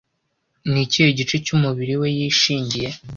[0.71, 2.89] Nikihe gice cyumubiri we yishingiye